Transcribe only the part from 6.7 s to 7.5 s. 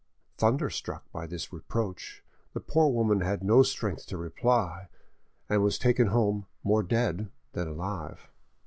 dead